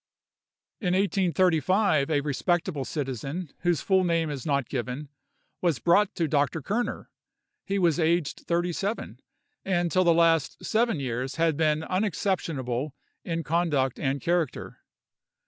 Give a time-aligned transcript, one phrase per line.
[0.79, 5.09] In 1835, a respectable citizen, whose full name is not given,
[5.61, 6.59] was brought to Dr.
[6.63, 7.11] Kerner.
[7.67, 9.19] He was aged thirty seven,
[9.63, 14.79] and till the last seven years had been unexceptionable in conduct and character.